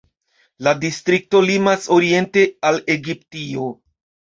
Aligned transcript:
La 0.67 0.73
distrikto 0.85 1.43
limas 1.49 1.87
oriente 1.99 2.49
al 2.73 2.85
Egiptio. 2.99 3.73